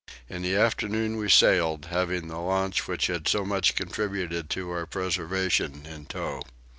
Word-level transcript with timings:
In 0.27 0.41
the 0.41 0.55
afternoon 0.55 1.17
we 1.17 1.29
sailed, 1.29 1.85
having 1.91 2.27
the 2.27 2.39
launch 2.39 2.87
which 2.87 3.05
had 3.05 3.27
so 3.27 3.45
much 3.45 3.75
contributed 3.75 4.49
to 4.49 4.71
our 4.71 4.87
preservation 4.87 5.85
in 5.85 6.07
tow. 6.07 6.41